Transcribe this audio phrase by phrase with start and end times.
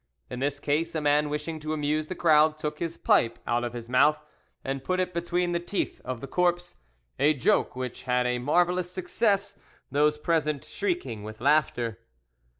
[0.31, 3.73] In this case, a man wishing to amuse the crowd took his pipe out of
[3.73, 4.19] his mouth
[4.63, 9.59] and put it between the teeth of the corpse—a joke which had a marvellous success,
[9.91, 11.99] those present shrieking with laughter.